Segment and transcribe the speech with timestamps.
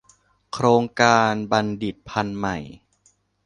[0.53, 2.57] โครงการบัณฑิตพันธุ์ใหม่